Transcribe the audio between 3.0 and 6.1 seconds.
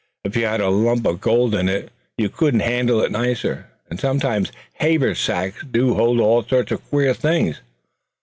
it nicer. And sometimes haversacks do